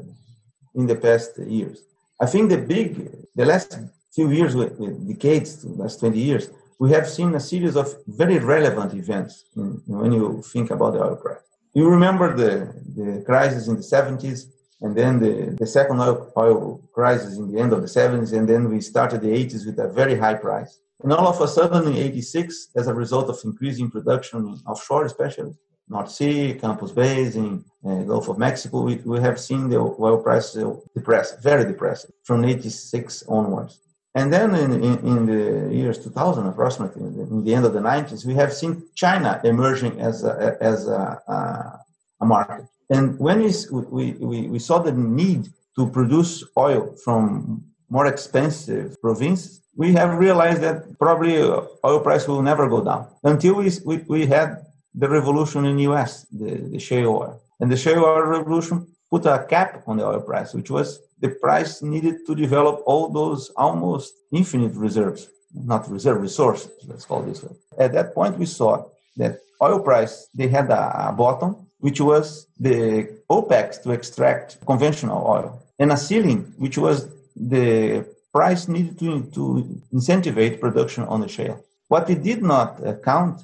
in 0.75 0.87
the 0.87 0.95
past 0.95 1.37
years. 1.39 1.83
I 2.19 2.25
think 2.25 2.49
the 2.49 2.57
big, 2.57 3.11
the 3.35 3.45
last 3.45 3.77
few 4.13 4.31
years, 4.31 4.55
decades, 4.55 5.63
last 5.65 5.99
20 5.99 6.19
years, 6.19 6.49
we 6.79 6.91
have 6.91 7.07
seen 7.09 7.33
a 7.35 7.39
series 7.39 7.75
of 7.75 7.93
very 8.07 8.39
relevant 8.39 8.93
events 8.93 9.45
in, 9.55 9.81
when 9.85 10.11
you 10.11 10.43
think 10.53 10.71
about 10.71 10.93
the 10.93 11.03
oil 11.03 11.15
price. 11.15 11.41
You 11.73 11.89
remember 11.89 12.35
the, 12.35 12.73
the 12.95 13.23
crisis 13.23 13.67
in 13.67 13.75
the 13.75 13.81
70s, 13.81 14.51
and 14.81 14.95
then 14.95 15.19
the, 15.19 15.55
the 15.59 15.67
second 15.67 15.99
oil, 15.99 16.81
crisis 16.93 17.37
in 17.37 17.51
the 17.51 17.59
end 17.59 17.73
of 17.73 17.81
the 17.81 17.87
70s, 17.87 18.33
and 18.33 18.47
then 18.47 18.69
we 18.69 18.81
started 18.81 19.21
the 19.21 19.29
80s 19.29 19.65
with 19.65 19.79
a 19.79 19.87
very 19.87 20.15
high 20.17 20.35
price. 20.35 20.79
And 21.03 21.13
all 21.13 21.27
of 21.27 21.39
a 21.41 21.47
sudden 21.47 21.87
in 21.87 21.97
86, 21.97 22.69
as 22.75 22.87
a 22.87 22.93
result 22.93 23.29
of 23.29 23.39
increasing 23.43 23.91
production 23.91 24.59
offshore 24.65 25.05
especially, 25.05 25.53
North 25.89 26.11
Sea, 26.11 26.57
Campos 26.59 26.91
Basin, 26.91 27.63
uh, 27.85 28.03
Gulf 28.03 28.27
of 28.27 28.37
Mexico, 28.37 28.81
we, 28.81 28.95
we 29.05 29.19
have 29.19 29.39
seen 29.39 29.69
the 29.69 29.77
oil 29.77 30.17
prices 30.17 30.63
depressed, 30.93 31.41
very 31.41 31.63
depressed, 31.65 32.11
from 32.23 32.43
86 32.43 33.23
onwards. 33.29 33.79
And 34.15 34.33
then 34.33 34.55
in, 34.55 34.71
in, 34.83 34.97
in, 35.05 35.25
the 35.25 35.75
years 35.75 35.99
2000, 35.99 36.47
approximately, 36.47 37.03
in 37.03 37.43
the 37.43 37.53
end 37.53 37.65
of 37.65 37.73
the 37.73 37.79
90s, 37.79 38.25
we 38.25 38.33
have 38.33 38.51
seen 38.51 38.83
China 38.95 39.39
emerging 39.43 39.99
as 39.99 40.23
a, 40.23 40.57
as 40.59 40.87
a, 40.87 41.21
a, 41.27 41.79
a 42.21 42.25
market. 42.25 42.65
And 42.89 43.19
when 43.19 43.41
we, 43.41 44.13
we, 44.13 44.47
we 44.47 44.59
saw 44.59 44.79
the 44.79 44.91
need 44.91 45.49
to 45.77 45.87
produce 45.87 46.43
oil 46.57 46.95
from 47.03 47.63
more 47.89 48.07
expensive 48.07 48.99
provinces, 49.01 49.61
we 49.75 49.93
have 49.93 50.17
realized 50.17 50.61
that 50.61 50.97
probably 50.97 51.39
uh, 51.39 51.61
oil 51.85 51.99
price 51.99 52.27
will 52.27 52.41
never 52.41 52.67
go 52.67 52.83
down 52.83 53.07
until 53.23 53.55
we, 53.55 53.69
we, 53.85 53.97
we 54.07 54.25
had 54.25 54.65
the 54.95 55.07
revolution 55.07 55.65
in 55.65 55.77
the 55.77 55.83
US, 55.83 56.25
the, 56.31 56.55
the 56.55 56.79
shale 56.79 57.09
oil. 57.09 57.41
And 57.59 57.71
the 57.71 57.77
shale 57.77 58.03
oil 58.03 58.21
revolution 58.21 58.87
put 59.09 59.25
a 59.25 59.45
cap 59.49 59.83
on 59.87 59.97
the 59.97 60.05
oil 60.05 60.21
price, 60.21 60.53
which 60.53 60.69
was 60.69 60.99
the 61.19 61.29
price 61.29 61.81
needed 61.81 62.25
to 62.27 62.35
develop 62.35 62.83
all 62.85 63.09
those 63.09 63.49
almost 63.55 64.13
infinite 64.31 64.73
reserves, 64.73 65.29
not 65.53 65.89
reserve 65.89 66.21
resources, 66.21 66.71
let's 66.87 67.05
call 67.05 67.21
this 67.21 67.43
way. 67.43 67.55
At 67.77 67.93
that 67.93 68.13
point, 68.13 68.37
we 68.37 68.45
saw 68.45 68.85
that 69.17 69.39
oil 69.61 69.79
price, 69.79 70.27
they 70.33 70.47
had 70.47 70.69
a, 70.69 71.13
bottom, 71.17 71.67
which 71.79 72.01
was 72.01 72.47
the 72.59 73.09
OPEX 73.29 73.81
to 73.83 73.91
extract 73.91 74.63
conventional 74.65 75.25
oil, 75.25 75.63
and 75.79 75.91
a 75.91 75.97
ceiling, 75.97 76.53
which 76.57 76.77
was 76.77 77.07
the 77.35 78.05
price 78.33 78.67
needed 78.67 78.99
to, 78.99 79.23
to 79.33 79.81
incentivize 79.93 80.59
production 80.59 81.03
on 81.05 81.21
the 81.21 81.27
shale. 81.27 81.63
What 81.87 82.07
we 82.07 82.15
did 82.15 82.43
not 82.43 82.81
count 83.03 83.41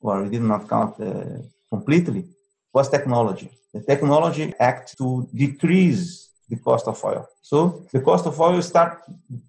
or 0.00 0.22
we 0.22 0.30
did 0.30 0.42
not 0.42 0.68
count 0.68 1.00
uh, 1.00 1.42
completely, 1.68 2.24
was 2.72 2.88
technology. 2.88 3.50
The 3.74 3.82
technology 3.82 4.54
act 4.58 4.96
to 4.98 5.28
decrease 5.34 6.28
the 6.48 6.56
cost 6.56 6.86
of 6.88 7.02
oil. 7.04 7.28
So 7.42 7.86
the 7.92 8.00
cost 8.00 8.26
of 8.26 8.40
oil 8.40 8.62
start, 8.62 9.02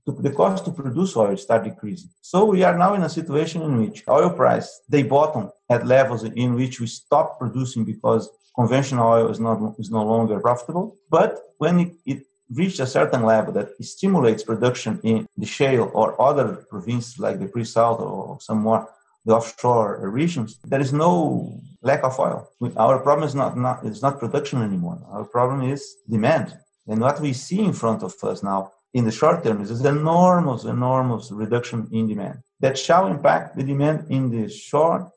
the 0.05 0.31
cost 0.31 0.65
to 0.65 0.71
produce 0.71 1.15
oil 1.15 1.37
start 1.37 1.63
decreasing. 1.63 2.09
So 2.21 2.45
we 2.45 2.63
are 2.63 2.77
now 2.77 2.93
in 2.93 3.03
a 3.03 3.09
situation 3.09 3.61
in 3.61 3.79
which 3.79 4.03
oil 4.07 4.29
price, 4.29 4.81
they 4.89 5.03
bottom 5.03 5.49
at 5.69 5.87
levels 5.87 6.23
in 6.23 6.55
which 6.55 6.79
we 6.79 6.87
stop 6.87 7.39
producing 7.39 7.85
because 7.85 8.29
conventional 8.55 9.07
oil 9.07 9.29
is 9.29 9.39
not 9.39 9.57
is 9.79 9.89
no 9.89 10.03
longer 10.03 10.39
profitable. 10.39 10.97
But 11.09 11.39
when 11.57 11.79
it, 11.79 11.91
it 12.05 12.19
reached 12.51 12.79
a 12.79 12.87
certain 12.87 13.23
level 13.23 13.53
that 13.53 13.69
stimulates 13.83 14.43
production 14.43 14.99
in 15.03 15.27
the 15.37 15.45
shale 15.45 15.91
or 15.93 16.19
other 16.21 16.65
provinces 16.69 17.19
like 17.19 17.39
the 17.39 17.47
pre-salt 17.47 17.99
or 18.01 18.39
some 18.41 18.59
more 18.59 18.89
the 19.25 19.33
offshore 19.33 20.09
regions, 20.09 20.57
there 20.65 20.79
is 20.79 20.93
no 20.93 21.61
lack 21.81 22.03
of 22.03 22.19
oil. 22.19 22.49
Our 22.77 22.99
problem 22.99 23.27
is 23.27 23.35
not, 23.35 23.57
not, 23.57 23.85
it's 23.85 24.01
not 24.01 24.19
production 24.19 24.61
anymore. 24.61 24.99
Our 25.09 25.25
problem 25.25 25.61
is 25.61 25.95
demand. 26.09 26.57
And 26.87 26.99
what 26.99 27.19
we 27.21 27.33
see 27.33 27.59
in 27.59 27.73
front 27.73 28.03
of 28.03 28.13
us 28.23 28.43
now 28.43 28.71
in 28.93 29.05
the 29.05 29.11
short 29.11 29.43
term 29.43 29.61
is 29.61 29.71
an 29.71 29.97
enormous, 29.97 30.63
enormous 30.63 31.31
reduction 31.31 31.87
in 31.91 32.07
demand 32.07 32.39
that 32.59 32.77
shall 32.77 33.07
impact 33.07 33.55
the 33.55 33.63
demand 33.63 34.05
in 34.09 34.29
the 34.29 34.49
short, 34.49 35.07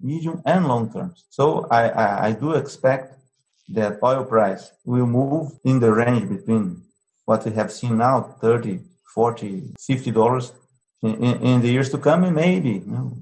medium, 0.00 0.42
and 0.44 0.68
long 0.68 0.92
terms. 0.92 1.24
So 1.30 1.66
I, 1.70 1.88
I, 1.88 2.26
I 2.26 2.32
do 2.32 2.52
expect 2.52 3.14
that 3.70 3.98
oil 4.02 4.24
price 4.24 4.70
will 4.84 5.06
move 5.06 5.52
in 5.64 5.80
the 5.80 5.92
range 5.92 6.28
between 6.28 6.82
what 7.24 7.44
we 7.44 7.52
have 7.52 7.72
seen 7.72 7.98
now 7.98 8.20
30 8.20 8.80
40 9.14 9.74
50 9.78 10.10
dollars 10.10 10.52
in, 11.02 11.14
in, 11.22 11.60
the 11.62 11.68
years 11.68 11.90
to 11.90 11.98
come 11.98 12.24
and 12.24 12.34
maybe 12.34 12.70
you 12.70 12.84
know, 12.86 13.16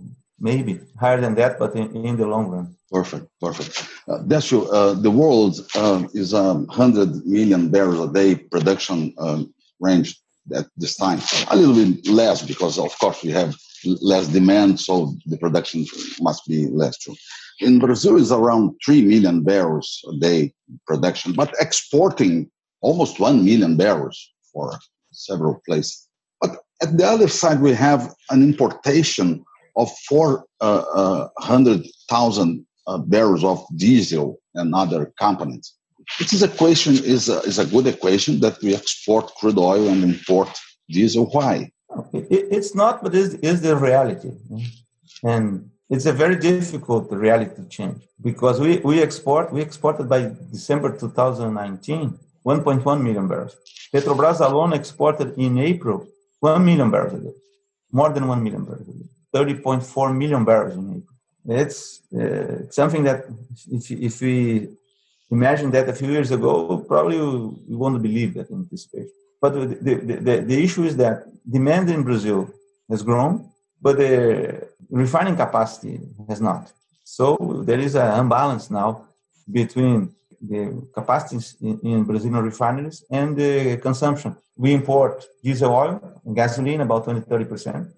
maybe 0.49 0.81
higher 1.01 1.21
than 1.21 1.35
that 1.35 1.59
but 1.59 1.75
in, 1.75 1.87
in 2.07 2.17
the 2.17 2.27
long 2.27 2.47
run. 2.49 2.67
Perfect 2.91 3.27
perfect. 3.41 3.89
Uh, 4.09 4.19
that's 4.27 4.49
true 4.49 4.65
uh, 4.71 4.93
the 5.07 5.11
world 5.11 5.55
uh, 5.75 6.05
is 6.13 6.35
a 6.35 6.45
um, 6.45 6.67
100 6.67 7.27
million 7.27 7.71
barrels 7.71 8.01
a 8.09 8.13
day 8.13 8.35
production 8.35 9.15
um, 9.19 9.55
range 9.81 10.21
at 10.55 10.67
this 10.77 10.97
time. 10.97 11.21
A 11.51 11.57
little 11.57 11.75
bit 11.75 12.07
less 12.07 12.43
because 12.43 12.79
of 12.79 12.93
course 12.99 13.23
we 13.23 13.31
have 13.31 13.55
less 14.13 14.27
demand 14.29 14.79
so 14.79 15.15
the 15.27 15.39
production 15.39 15.87
must 16.21 16.47
be 16.47 16.67
less 16.67 16.99
true 16.99 17.17
in 17.63 17.79
Brazil 17.79 18.17
is 18.17 18.33
around 18.33 18.75
3 18.85 19.03
million 19.03 19.43
barrels 19.43 20.05
a 20.09 20.17
day 20.19 20.53
production, 20.87 21.33
but 21.33 21.55
exporting 21.61 22.51
almost 22.81 23.21
1 23.21 23.45
million 23.45 23.77
barrels 23.77 24.33
for 24.53 24.79
several 25.13 25.61
places. 25.67 26.09
But 26.41 26.57
at 26.83 26.97
the 26.97 27.07
other 27.07 27.29
side, 27.29 27.61
we 27.61 27.73
have 27.73 28.13
an 28.31 28.43
importation 28.43 29.45
of 29.77 29.91
400,000 30.09 30.47
uh, 30.61 32.91
uh, 32.91 32.99
barrels 32.99 33.45
of 33.45 33.65
diesel 33.77 34.41
and 34.55 34.75
other 34.75 35.13
components. 35.19 35.77
It 36.21 36.33
is 36.33 36.43
equation 36.43 36.95
is 36.95 37.29
a, 37.29 37.41
is 37.41 37.59
a 37.59 37.67
good 37.67 37.87
equation 37.87 38.41
that 38.41 38.61
we 38.63 38.75
export 38.75 39.33
crude 39.37 39.59
oil 39.59 39.89
and 39.89 40.03
import 40.03 40.49
diesel. 40.89 41.27
Why? 41.27 41.71
It's 42.13 42.75
not, 42.75 43.03
but 43.03 43.15
it's, 43.15 43.35
it's 43.35 43.61
the 43.61 43.77
reality. 43.77 44.33
And 45.23 45.71
it's 45.89 46.07
a 46.07 46.13
very 46.13 46.37
difficult 46.37 47.11
reality 47.13 47.55
to 47.57 47.69
change 47.69 48.03
because 48.21 48.61
we, 48.61 48.79
we 48.79 49.03
export, 49.03 49.53
we 49.53 49.61
exported 49.61 50.09
by 50.09 50.33
December 50.51 50.97
2019, 50.97 52.19
1.1 52.45 53.03
million 53.03 53.29
barrels. 53.29 53.57
Petrobras 53.95 54.41
alone 54.41 54.73
exported 54.73 55.39
in 55.39 55.59
April 55.59 56.07
1 56.41 56.65
million 56.65 56.91
barrels 56.91 57.15
a 57.15 57.25
day, 57.25 57.35
more 57.93 58.11
than 58.11 58.27
1 58.27 58.43
million 58.43 58.65
barrels 58.65 58.89
a 58.89 58.93
day, 58.93 59.09
30.4 59.35 60.17
million 60.17 60.45
barrels 60.45 60.77
in 60.77 60.87
April. 60.97 61.61
It's 61.63 62.03
uh, 62.15 62.71
something 62.71 63.03
that 63.05 63.25
if, 63.71 63.91
if 63.91 64.21
we 64.21 64.69
imagine 65.31 65.71
that 65.73 65.89
a 65.89 65.93
few 65.93 66.11
years 66.11 66.31
ago, 66.31 66.85
probably 66.87 67.19
we 67.19 67.77
won't 67.83 68.01
believe 68.01 68.35
that 68.35 68.51
anticipation. 68.51 69.11
But 69.41 69.55
the, 69.55 69.67
the, 69.87 70.17
the, 70.27 70.35
the 70.51 70.65
issue 70.65 70.85
is 70.85 70.97
that 70.99 71.25
demand 71.51 71.91
in 71.91 72.05
Brazil 72.05 72.49
has 72.89 73.03
grown, 73.03 73.51
but 73.81 73.97
the 73.97 74.69
refining 74.91 75.37
capacity 75.37 76.01
has 76.29 76.41
not. 76.41 76.73
So 77.03 77.37
there 77.67 77.81
is 77.81 77.97
an 77.97 78.21
imbalance 78.21 78.71
now 78.71 79.09
between 79.51 80.15
the 80.41 80.87
capacities 80.95 81.57
in, 81.61 81.81
in 81.81 82.05
Brazilian 82.05 82.43
refineries 82.45 83.05
and 83.11 83.37
the 83.37 83.79
consumption. 83.79 84.37
We 84.57 84.73
import 84.73 85.25
diesel 85.43 85.73
oil 85.73 86.21
and 86.25 86.37
gasoline 86.37 86.81
about 86.81 87.05
20 87.05 87.21
30%. 87.23 87.93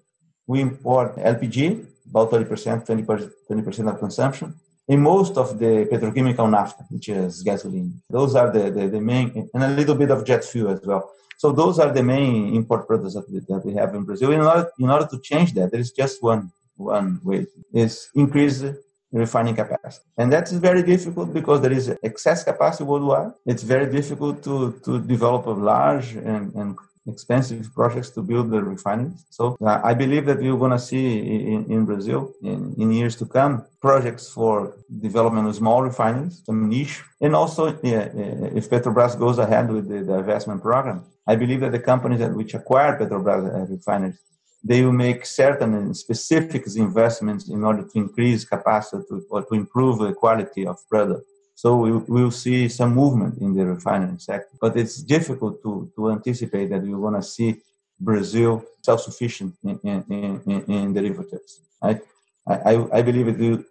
We 0.47 0.61
import 0.61 1.15
LPG 1.17 1.85
about 2.09 2.31
30%, 2.31 2.85
20%, 2.85 3.31
20% 3.49 3.91
of 3.91 3.99
consumption. 3.99 4.55
In 4.87 5.01
most 5.01 5.37
of 5.37 5.57
the 5.57 5.87
petrochemical 5.91 6.49
naphtha, 6.49 6.85
which 6.89 7.09
is 7.09 7.41
gasoline. 7.41 8.01
Those 8.09 8.35
are 8.35 8.51
the, 8.51 8.69
the, 8.69 8.87
the 8.87 9.01
main, 9.01 9.49
and 9.53 9.63
a 9.63 9.69
little 9.69 9.95
bit 9.95 10.11
of 10.11 10.23
jet 10.23 10.43
fuel 10.45 10.71
as 10.71 10.81
well. 10.85 11.09
So 11.37 11.51
those 11.51 11.79
are 11.79 11.91
the 11.91 12.03
main 12.03 12.55
import 12.55 12.87
products 12.87 13.15
that 13.15 13.29
we, 13.29 13.39
that 13.39 13.65
we 13.65 13.73
have 13.73 13.95
in 13.95 14.03
Brazil. 14.03 14.31
In 14.31 14.41
order, 14.41 14.69
in 14.79 14.89
order 14.89 15.07
to 15.07 15.19
change 15.19 15.53
that, 15.53 15.71
there 15.71 15.79
is 15.79 15.91
just 15.91 16.21
one 16.21 16.51
one 16.77 17.19
way 17.23 17.45
is 17.73 18.09
increase 18.15 18.63
refining 19.11 19.55
capacity. 19.55 20.05
And 20.17 20.31
that 20.33 20.51
is 20.51 20.57
very 20.57 20.83
difficult 20.83 21.33
because 21.33 21.61
there 21.61 21.71
is 21.71 21.93
excess 22.03 22.43
capacity 22.43 22.83
worldwide. 22.83 23.31
It's 23.45 23.63
very 23.63 23.89
difficult 23.89 24.43
to, 24.43 24.79
to 24.83 24.99
develop 24.99 25.45
a 25.45 25.51
large 25.51 26.15
and, 26.15 26.53
and 26.53 26.77
expensive 27.07 27.73
projects 27.73 28.09
to 28.11 28.21
build 28.21 28.49
the 28.49 28.61
refineries. 28.61 29.25
So 29.29 29.57
uh, 29.61 29.79
I 29.83 29.93
believe 29.93 30.25
that 30.25 30.39
we're 30.39 30.57
going 30.57 30.71
to 30.71 30.79
see 30.79 31.19
in, 31.53 31.65
in 31.71 31.85
Brazil 31.85 32.33
in, 32.41 32.73
in, 32.77 32.91
years 32.91 33.15
to 33.17 33.25
come 33.25 33.65
projects 33.79 34.29
for 34.29 34.77
development 35.01 35.47
of 35.47 35.55
small 35.55 35.81
refineries, 35.83 36.41
some 36.45 36.67
niche, 36.67 37.03
and 37.21 37.35
also 37.35 37.67
if 37.83 38.69
Petrobras 38.69 39.17
goes 39.19 39.37
ahead 39.37 39.69
with 39.71 39.87
the, 39.87 39.99
the 40.03 40.15
investment 40.15 40.61
program, 40.61 41.03
I 41.27 41.35
believe 41.35 41.59
that 41.61 41.71
the 41.71 41.79
companies 41.79 42.19
that 42.19 42.33
which 42.33 42.53
acquire 42.53 42.97
Petrobras 42.97 43.43
uh, 43.53 43.65
refineries 43.71 44.19
they 44.67 44.83
will 44.83 44.91
make 44.91 45.25
certain 45.27 45.75
and 45.75 45.95
specific 45.95 46.63
investments 46.75 47.49
in 47.49 47.63
order 47.63 47.83
to 47.83 47.97
increase 47.99 48.43
capacity 48.43 49.03
or 49.29 49.43
to 49.45 49.53
improve 49.53 49.99
the 49.99 50.11
quality 50.11 50.65
of 50.65 50.77
product. 50.89 51.23
So 51.55 51.77
we 51.77 51.91
will 51.91 52.31
see 52.31 52.67
some 52.67 52.93
movement 52.93 53.39
in 53.39 53.53
the 53.55 53.65
refining 53.65 54.19
sector, 54.19 54.55
but 54.59 54.75
it's 54.75 54.97
difficult 55.01 55.63
to, 55.63 55.89
to 55.95 56.11
anticipate 56.11 56.69
that 56.71 56.81
we're 56.83 56.97
going 56.97 57.15
to 57.15 57.23
see 57.23 57.61
Brazil 57.99 58.63
self-sufficient 58.83 59.55
in, 59.63 59.79
in, 59.83 60.41
in, 60.45 60.63
in 60.67 60.93
derivatives. 60.93 61.61
I, 61.81 62.01
I, 62.47 62.85
I 62.97 63.01
believe 63.01 63.29
it 63.29 63.37
will, 63.37 63.63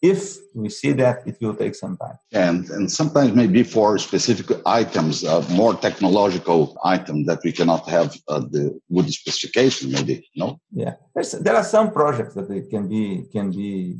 if 0.00 0.36
we 0.54 0.68
see 0.70 0.92
that, 0.92 1.26
it 1.26 1.36
will 1.40 1.54
take 1.54 1.74
some 1.74 1.96
time. 1.96 2.18
And 2.32 2.68
and 2.70 2.90
sometimes 2.90 3.34
maybe 3.34 3.62
for 3.62 3.98
specific 3.98 4.58
items, 4.66 5.24
uh, 5.24 5.44
more 5.50 5.74
technological 5.74 6.78
items 6.84 7.26
that 7.26 7.40
we 7.44 7.52
cannot 7.52 7.88
have 7.88 8.16
uh, 8.28 8.40
the 8.40 8.78
good 8.92 9.10
specification, 9.12 9.92
maybe 9.92 10.28
no. 10.36 10.58
Yeah, 10.72 10.94
There's, 11.14 11.32
there 11.32 11.56
are 11.56 11.64
some 11.64 11.92
projects 11.92 12.34
that 12.34 12.48
can 12.70 12.88
be 12.88 13.24
can 13.32 13.50
be 13.50 13.96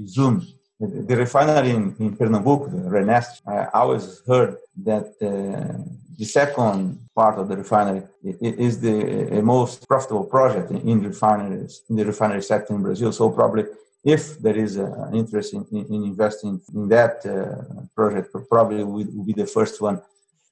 resumed. 0.00 0.46
The, 0.78 1.16
refinery 1.16 1.70
in, 1.70 1.96
in 1.98 2.16
Pernambuco, 2.16 2.70
the 2.70 2.90
RNEST, 2.90 3.40
I 3.46 3.78
always 3.78 4.20
heard 4.26 4.58
that 4.84 5.06
uh, 5.22 5.82
the 6.18 6.24
second 6.24 7.08
part 7.14 7.38
of 7.38 7.48
the 7.48 7.56
refinery 7.56 8.02
is 8.22 8.78
the 8.80 9.40
most 9.42 9.88
profitable 9.88 10.24
project 10.24 10.70
in, 10.70 10.86
in 10.88 11.02
refineries 11.02 11.82
in 11.88 11.96
the 11.96 12.04
refinery 12.04 12.42
sector 12.42 12.74
in 12.74 12.82
Brazil. 12.82 13.10
So 13.10 13.30
probably 13.30 13.64
if 14.04 14.38
there 14.38 14.56
is 14.56 14.76
an 14.76 15.14
interest 15.14 15.54
in, 15.54 15.66
in, 15.72 15.86
in, 15.86 16.04
investing 16.04 16.60
in 16.74 16.88
that 16.88 17.24
uh, 17.26 17.82
project, 17.94 18.36
probably 18.48 18.84
will 18.84 19.24
be 19.24 19.32
the 19.32 19.46
first 19.46 19.80
one. 19.80 20.00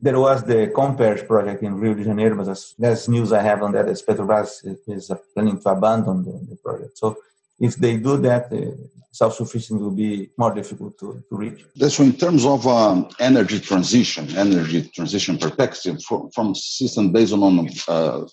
There 0.01 0.19
was 0.19 0.43
the 0.43 0.73
Comperj 0.75 1.27
project 1.27 1.63
in 1.63 1.75
Rio 1.77 1.95
de 1.95 2.05
Janeiro, 2.05 2.35
but 2.37 2.59
that's, 2.79 3.09
news 3.09 3.33
I 3.33 3.43
have 3.43 3.63
on 3.63 3.73
that. 3.73 3.89
Is 3.89 4.03
Petrobras 4.03 4.51
is 4.87 5.11
planning 5.35 5.61
to 5.61 5.69
abandon 5.69 6.25
the, 6.25 6.33
the 6.51 6.57
project. 6.57 6.99
So 6.99 7.17
if 7.59 7.77
they 7.77 7.97
do 7.97 8.17
that, 8.19 8.53
uh, 8.53 8.73
self-sufficiency 9.13 9.83
will 9.83 9.93
be 9.93 10.31
more 10.37 10.53
difficult 10.53 10.99
to, 10.99 11.23
to 11.29 11.37
reach. 11.37 11.65
So 11.89 12.03
in 12.03 12.15
terms 12.15 12.45
of 12.45 12.67
um, 12.67 13.09
energy 13.21 13.61
transition, 13.61 14.37
energy 14.37 14.83
transition 14.89 15.39
perspective, 15.39 16.03
from, 16.03 16.55
system 16.55 17.13
based 17.13 17.33
on 17.33 17.69
uh, 17.89 18.25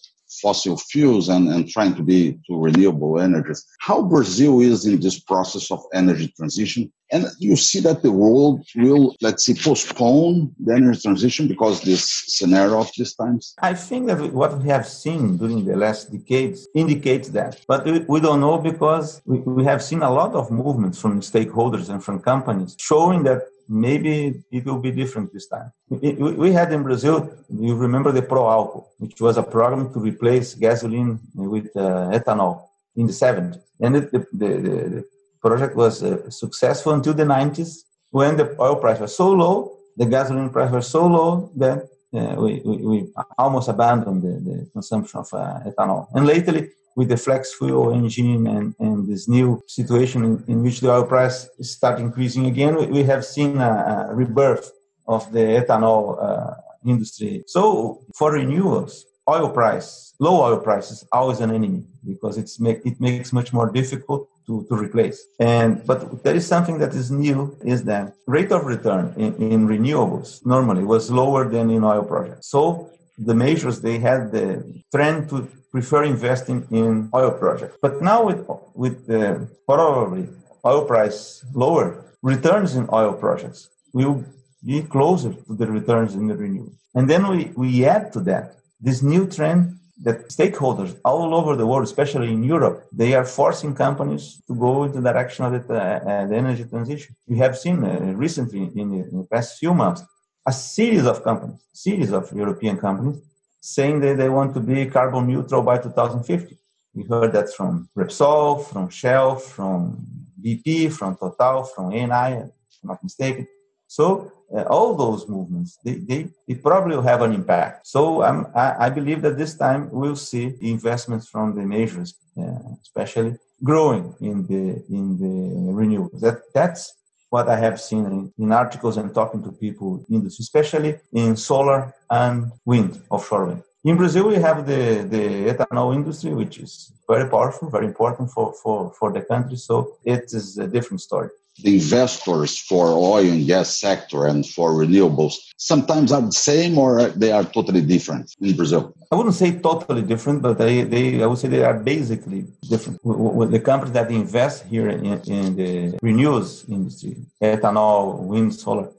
fossil 0.41 0.77
fuels 0.77 1.29
and, 1.29 1.49
and 1.49 1.69
trying 1.69 1.95
to 1.95 2.03
be 2.03 2.33
to 2.47 2.57
renewable 2.57 3.19
energies. 3.19 3.65
How 3.79 4.01
Brazil 4.01 4.61
is 4.61 4.85
in 4.85 4.99
this 4.99 5.19
process 5.19 5.71
of 5.71 5.83
energy 5.93 6.33
transition, 6.37 6.91
and 7.11 7.25
you 7.39 7.55
see 7.57 7.81
that 7.81 8.03
the 8.03 8.11
world 8.11 8.65
will, 8.75 9.15
let's 9.21 9.45
say, 9.45 9.53
postpone 9.53 10.53
the 10.59 10.75
energy 10.75 11.01
transition 11.01 11.47
because 11.47 11.81
this 11.81 12.09
scenario 12.27 12.79
of 12.79 12.89
these 12.97 13.13
times. 13.15 13.53
I 13.61 13.73
think 13.73 14.07
that 14.07 14.31
what 14.31 14.57
we 14.59 14.69
have 14.69 14.87
seen 14.87 15.37
during 15.37 15.65
the 15.65 15.75
last 15.75 16.11
decades 16.11 16.67
indicates 16.73 17.29
that, 17.29 17.59
but 17.67 17.85
we 18.07 18.19
don't 18.21 18.39
know 18.39 18.57
because 18.57 19.21
we, 19.25 19.39
we 19.39 19.65
have 19.65 19.83
seen 19.83 20.01
a 20.01 20.11
lot 20.11 20.33
of 20.33 20.51
movements 20.51 21.01
from 21.01 21.19
stakeholders 21.19 21.89
and 21.89 22.01
from 22.03 22.21
companies 22.21 22.75
showing 22.79 23.23
that 23.23 23.41
maybe 23.71 24.43
it 24.51 24.65
will 24.65 24.79
be 24.79 24.91
different 24.91 25.31
this 25.31 25.47
time. 25.47 25.71
We 25.89 26.51
had 26.51 26.73
in 26.73 26.83
Brazil, 26.83 27.31
you 27.49 27.75
remember 27.75 28.11
the 28.11 28.21
Proálcool, 28.21 28.85
which 28.99 29.21
was 29.21 29.37
a 29.37 29.43
program 29.43 29.93
to 29.93 29.99
replace 29.99 30.53
gasoline 30.55 31.19
with 31.33 31.67
uh, 31.75 32.11
ethanol 32.17 32.67
in 32.95 33.07
the 33.07 33.13
70s. 33.13 33.61
And 33.79 33.95
it, 33.95 34.11
the, 34.11 34.27
the, 34.33 34.47
the, 34.47 35.05
project 35.41 35.75
was 35.75 36.03
uh, 36.03 36.29
successful 36.29 36.91
until 36.93 37.15
the 37.15 37.23
90s 37.23 37.79
when 38.11 38.37
the 38.37 38.55
oil 38.59 38.75
price 38.75 38.99
was 38.99 39.15
so 39.15 39.31
low, 39.31 39.77
the 39.97 40.05
gasoline 40.05 40.51
price 40.51 40.71
was 40.71 40.87
so 40.87 41.07
low 41.07 41.51
that 41.55 41.87
uh, 42.13 42.35
we, 42.37 42.61
we, 42.63 42.77
we, 42.77 43.07
almost 43.37 43.69
abandoned 43.69 44.21
the, 44.21 44.33
the 44.49 44.69
consumption 44.71 45.21
of 45.21 45.33
uh, 45.33 45.59
ethanol. 45.65 46.07
And 46.13 46.27
lately, 46.27 46.69
with 46.95 47.09
the 47.09 47.17
flex 47.17 47.53
fuel 47.53 47.91
engine 47.91 48.47
and, 48.47 48.75
and 48.79 49.07
this 49.07 49.27
new 49.27 49.61
situation 49.67 50.23
in, 50.23 50.43
in 50.47 50.63
which 50.63 50.81
the 50.81 50.91
oil 50.91 51.05
price 51.05 51.49
start 51.61 51.99
increasing 51.99 52.47
again, 52.47 52.75
we, 52.75 52.85
we 52.87 53.03
have 53.03 53.23
seen 53.25 53.57
a, 53.57 54.09
a, 54.09 54.15
rebirth 54.15 54.71
of 55.07 55.31
the 55.31 55.39
ethanol 55.39 56.21
uh, 56.21 56.53
industry. 56.85 57.43
So 57.47 58.03
for 58.15 58.33
renewables, 58.33 59.03
oil 59.29 59.49
price, 59.49 60.13
low 60.19 60.41
oil 60.41 60.59
price 60.59 60.91
is 60.91 61.07
always 61.11 61.39
an 61.39 61.51
enemy 61.51 61.83
because 62.05 62.37
it's 62.37 62.59
make, 62.59 62.85
it 62.85 62.99
makes 62.99 63.31
much 63.31 63.53
more 63.53 63.69
difficult 63.71 64.27
to, 64.47 64.65
to 64.69 64.75
replace. 64.75 65.23
And 65.39 65.85
but 65.85 66.23
there 66.23 66.35
is 66.35 66.47
something 66.47 66.77
that 66.79 66.93
is 66.93 67.11
new 67.11 67.55
is 67.63 67.83
that 67.85 68.13
rate 68.27 68.51
of 68.51 68.65
return 68.65 69.13
in, 69.17 69.35
in 69.35 69.67
renewables 69.67 70.45
normally 70.45 70.83
was 70.83 71.11
lower 71.11 71.47
than 71.47 71.69
in 71.69 71.83
oil 71.83 72.03
projects. 72.03 72.47
So 72.47 72.89
the 73.17 73.35
majors 73.35 73.81
they 73.81 73.99
had 73.99 74.31
the 74.31 74.47
trend 74.93 75.29
to 75.29 75.47
prefer 75.71 76.03
investing 76.03 76.67
in 76.71 77.09
oil 77.13 77.31
projects. 77.31 77.77
But 77.81 78.01
now 78.01 78.25
with 78.25 78.41
with 78.73 79.07
the 79.07 79.47
probably 79.65 80.27
oil 80.65 80.85
price 80.85 81.45
lower, 81.53 81.87
returns 82.21 82.75
in 82.75 82.87
oil 82.91 83.13
projects 83.13 83.69
will 83.93 84.23
be 84.63 84.81
closer 84.83 85.33
to 85.33 85.53
the 85.55 85.67
returns 85.67 86.15
in 86.15 86.27
the 86.27 86.35
renewable. 86.35 86.73
And 86.93 87.09
then 87.09 87.27
we, 87.27 87.51
we 87.55 87.85
add 87.85 88.13
to 88.13 88.19
that 88.21 88.55
this 88.79 89.01
new 89.01 89.27
trend 89.27 89.77
that 90.03 90.29
stakeholders 90.29 90.99
all 91.05 91.35
over 91.35 91.55
the 91.55 91.65
world, 91.65 91.83
especially 91.83 92.31
in 92.31 92.43
Europe, 92.43 92.87
they 92.91 93.13
are 93.13 93.25
forcing 93.25 93.75
companies 93.75 94.41
to 94.47 94.55
go 94.55 94.83
in 94.83 94.91
the 94.91 95.01
direction 95.01 95.45
of 95.45 95.67
the, 95.67 95.75
uh, 95.75 96.25
the 96.25 96.35
energy 96.35 96.65
transition. 96.65 97.15
We 97.27 97.37
have 97.37 97.57
seen 97.57 97.83
uh, 97.83 98.13
recently 98.15 98.63
in 98.75 98.89
the, 98.89 99.09
in 99.09 99.17
the, 99.19 99.27
past 99.31 99.59
few 99.59 99.73
months 99.73 100.01
a 100.47 100.51
series 100.51 101.05
of 101.05 101.23
companies, 101.23 101.59
series 101.71 102.11
of 102.11 102.31
European 102.33 102.77
companies, 102.77 103.17
saying 103.61 104.01
that 104.01 104.17
they 104.17 104.27
want 104.27 104.53
to 104.55 104.59
be 104.59 104.85
carbon 104.87 105.27
neutral 105.27 105.61
by 105.61 105.77
2050. 105.77 106.57
We 106.93 107.03
heard 107.03 107.31
that 107.33 107.53
from 107.53 107.87
Repsol, 107.97 108.65
from 108.65 108.89
Shell, 108.89 109.37
from 109.37 110.05
BP, 110.43 110.91
from 110.91 111.15
Total, 111.15 111.63
from 111.63 111.91
Eni, 111.91 112.43
if 112.43 112.77
I'm 112.83 112.89
not 112.89 113.03
mistaken. 113.03 113.47
So 113.87 114.31
uh, 114.53 114.63
all 114.63 114.95
those 114.95 115.27
movements, 115.29 115.77
they, 115.83 115.93
they, 115.93 116.27
they, 116.47 116.55
probably 116.55 116.95
will 116.95 117.03
have 117.03 117.21
an 117.21 117.33
impact. 117.33 117.87
So 117.87 118.21
I, 118.21 118.85
I 118.85 118.89
believe 118.89 119.21
that 119.21 119.37
this 119.37 119.55
time 119.55 119.89
we'll 119.91 120.15
see 120.15 120.55
investments 120.61 121.27
from 121.29 121.55
the 121.55 121.61
majors, 121.61 122.15
uh, 122.37 122.75
especially 122.81 123.37
growing 123.63 124.13
in 124.19 124.45
the 124.47 124.83
in 124.89 125.17
the 125.17 125.71
renewables. 125.71 126.19
That 126.19 126.41
that's 126.53 126.93
what 127.31 127.47
I 127.49 127.57
have 127.57 127.81
seen 127.81 128.05
in, 128.05 128.33
in 128.37 128.51
articles 128.51 128.97
and 128.97 129.13
talking 129.13 129.41
to 129.43 129.51
people 129.51 130.05
in 130.09 130.23
this, 130.23 130.39
especially 130.39 130.91
in 131.13 131.35
solar 131.35 131.79
and 132.09 132.51
wind, 132.65 133.01
offshore 133.09 133.45
wind. 133.45 133.63
In 133.83 133.97
Brazil, 133.97 134.27
we 134.27 134.35
have 134.35 134.67
the, 134.67 134.83
the 135.15 135.25
ethanol 135.51 135.95
industry, 135.95 136.33
which 136.41 136.59
is 136.59 136.91
very 137.09 137.27
powerful, 137.27 137.69
very 137.69 137.87
important 137.87 138.29
for, 138.29 138.53
for, 138.61 138.93
for 138.99 139.11
the 139.11 139.21
country. 139.21 139.57
So 139.57 139.97
it 140.03 140.25
is 140.33 140.57
a 140.59 140.67
different 140.67 141.01
story 141.01 141.29
the 141.59 141.75
investors 141.75 142.57
for 142.57 142.87
oil 142.87 143.25
and 143.25 143.45
gas 143.45 143.77
sector 143.77 144.25
and 144.25 144.47
for 144.47 144.71
renewables 144.71 145.35
sometimes 145.57 146.11
are 146.11 146.21
the 146.21 146.31
same 146.31 146.77
or 146.77 147.09
they 147.09 147.31
are 147.31 147.43
totally 147.43 147.81
different 147.81 148.33
in 148.41 148.55
Brazil? 148.55 148.93
I 149.11 149.15
wouldn't 149.15 149.35
say 149.35 149.59
totally 149.59 150.01
different, 150.01 150.41
but 150.41 150.57
they, 150.57 150.83
they 150.83 151.21
I 151.21 151.25
would 151.25 151.37
say 151.37 151.49
they 151.49 151.63
are 151.63 151.77
basically 151.77 152.45
different. 152.67 153.01
The 153.03 153.61
companies 153.63 153.93
that 153.93 154.09
invest 154.11 154.65
here 154.65 154.89
in, 154.89 155.05
in 155.05 155.55
the 155.55 155.97
renewables 155.99 156.67
industry, 156.69 157.17
ethanol, 157.41 158.19
wind, 158.19 158.53
solar, 158.55 158.89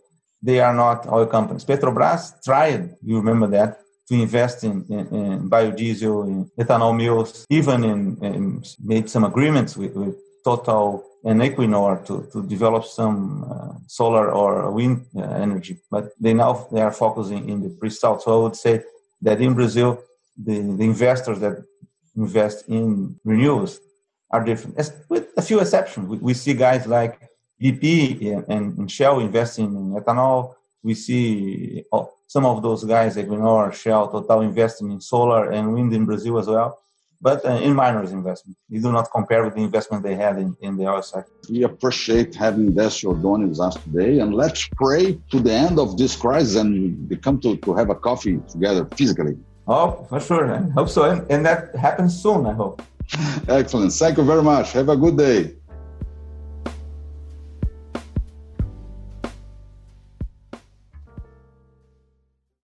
they 0.42 0.60
are 0.60 0.74
not 0.74 1.06
oil 1.06 1.26
companies. 1.26 1.64
Petrobras 1.64 2.42
tried, 2.44 2.94
you 3.02 3.16
remember 3.16 3.46
that, 3.48 3.80
to 4.08 4.14
invest 4.14 4.64
in, 4.64 4.84
in, 4.90 5.06
in 5.14 5.50
biodiesel, 5.50 6.26
in 6.26 6.50
ethanol 6.60 6.96
mills, 6.96 7.46
even 7.48 7.84
in, 7.84 8.16
in 8.22 8.62
made 8.84 9.08
some 9.08 9.24
agreements 9.24 9.76
with, 9.76 9.94
with 9.94 10.16
Total 10.44 11.04
and 11.24 11.40
Equinor 11.40 12.04
to, 12.06 12.28
to 12.32 12.42
develop 12.42 12.84
some 12.84 13.44
uh, 13.50 13.78
solar 13.86 14.32
or 14.32 14.70
wind 14.72 15.06
uh, 15.16 15.22
energy, 15.22 15.78
but 15.90 16.10
they 16.20 16.34
now 16.34 16.66
they 16.72 16.80
are 16.80 16.92
focusing 16.92 17.48
in 17.48 17.62
the 17.62 17.70
pre-salt. 17.70 18.22
So 18.22 18.40
I 18.40 18.42
would 18.42 18.56
say 18.56 18.82
that 19.20 19.40
in 19.40 19.54
Brazil, 19.54 20.02
the, 20.36 20.60
the 20.60 20.84
investors 20.84 21.38
that 21.40 21.64
invest 22.16 22.68
in 22.68 23.18
renewables 23.24 23.78
are 24.30 24.44
different, 24.44 24.78
As, 24.78 24.92
with 25.08 25.28
a 25.36 25.42
few 25.42 25.60
exceptions. 25.60 26.08
We, 26.08 26.16
we 26.18 26.34
see 26.34 26.54
guys 26.54 26.86
like 26.86 27.20
BP 27.62 28.48
and, 28.48 28.78
and, 28.78 28.90
Shell 28.90 29.20
investing 29.20 29.66
in 29.66 29.92
ethanol. 29.92 30.54
We 30.82 30.94
see 30.94 31.84
oh, 31.92 32.10
some 32.26 32.44
of 32.46 32.62
those 32.62 32.82
guys, 32.82 33.16
Equinor, 33.16 33.72
Shell, 33.72 34.10
Total, 34.10 34.40
investing 34.40 34.90
in 34.90 35.00
solar 35.00 35.52
and 35.52 35.72
wind 35.72 35.92
in 35.94 36.04
Brazil 36.04 36.38
as 36.38 36.48
well 36.48 36.82
but 37.22 37.44
uh, 37.46 37.52
in 37.66 37.72
miners 37.74 38.10
investment. 38.12 38.56
You 38.68 38.82
do 38.82 38.90
not 38.90 39.10
compare 39.12 39.44
with 39.44 39.54
the 39.54 39.62
investment 39.62 40.02
they 40.02 40.16
had 40.16 40.38
in, 40.38 40.56
in 40.60 40.76
the 40.76 40.86
oil 40.88 41.02
sector. 41.02 41.32
We 41.48 41.62
appreciate 41.62 42.34
having 42.34 42.72
Décio 42.72 43.10
with 43.48 43.60
us 43.60 43.76
today, 43.84 44.18
and 44.18 44.34
let's 44.34 44.68
pray 44.82 45.18
to 45.30 45.38
the 45.38 45.52
end 45.52 45.78
of 45.78 45.96
this 45.96 46.16
crisis 46.16 46.56
and 46.56 47.08
we 47.08 47.16
come 47.16 47.38
to, 47.40 47.56
to 47.56 47.74
have 47.74 47.88
a 47.90 47.94
coffee 47.94 48.40
together 48.50 48.86
physically. 48.96 49.36
Oh, 49.68 50.04
for 50.08 50.18
sure. 50.18 50.52
I 50.52 50.58
hope 50.70 50.88
so. 50.88 51.08
And, 51.08 51.30
and 51.30 51.46
that 51.46 51.74
happens 51.76 52.20
soon, 52.20 52.46
I 52.46 52.52
hope. 52.52 52.82
Excellent. 53.48 53.92
Thank 53.92 54.18
you 54.18 54.24
very 54.24 54.42
much. 54.42 54.72
Have 54.72 54.88
a 54.88 54.96
good 54.96 55.16
day. 55.16 55.54